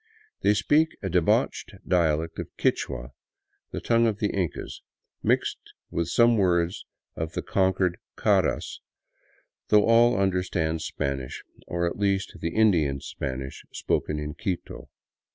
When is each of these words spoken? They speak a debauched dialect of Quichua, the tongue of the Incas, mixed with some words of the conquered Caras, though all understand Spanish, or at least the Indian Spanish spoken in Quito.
They 0.41 0.55
speak 0.55 0.97
a 1.03 1.09
debauched 1.11 1.75
dialect 1.87 2.39
of 2.39 2.49
Quichua, 2.57 3.11
the 3.69 3.79
tongue 3.79 4.07
of 4.07 4.17
the 4.17 4.31
Incas, 4.31 4.81
mixed 5.21 5.59
with 5.91 6.07
some 6.07 6.37
words 6.37 6.87
of 7.15 7.33
the 7.33 7.43
conquered 7.43 7.99
Caras, 8.17 8.79
though 9.67 9.85
all 9.85 10.17
understand 10.19 10.81
Spanish, 10.81 11.43
or 11.67 11.85
at 11.85 11.99
least 11.99 12.33
the 12.41 12.49
Indian 12.55 12.99
Spanish 12.99 13.63
spoken 13.71 14.17
in 14.17 14.33
Quito. 14.33 14.89